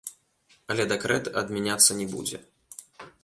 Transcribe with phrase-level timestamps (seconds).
[0.75, 2.37] Але дэкрэт адмяняцца не будзе.